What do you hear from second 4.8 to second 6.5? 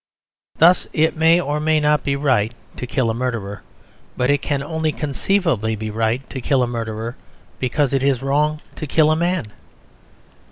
conceivably be right to